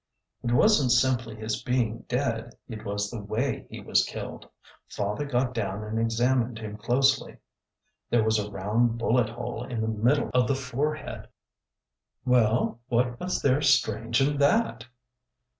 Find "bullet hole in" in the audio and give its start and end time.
8.97-9.79